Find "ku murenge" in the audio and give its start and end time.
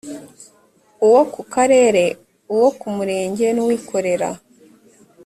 2.79-3.45